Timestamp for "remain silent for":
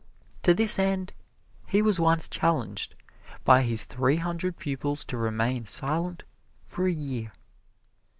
5.15-6.87